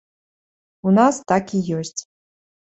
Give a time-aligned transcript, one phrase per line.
[0.87, 1.97] У нас так і ёсць.